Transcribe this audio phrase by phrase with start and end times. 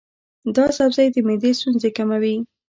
[0.55, 2.35] دا سبزی د معدې ستونزې کموي.